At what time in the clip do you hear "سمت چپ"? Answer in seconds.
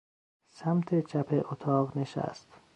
0.49-1.45